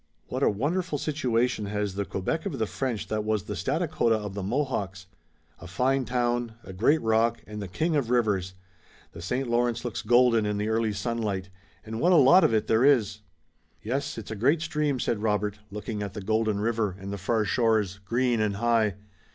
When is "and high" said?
18.41-18.95